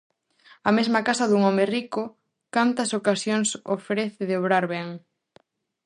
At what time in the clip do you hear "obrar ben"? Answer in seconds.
4.41-4.87